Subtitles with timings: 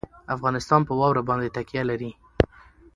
[0.35, 2.11] افغانستان په واوره باندې تکیه لري.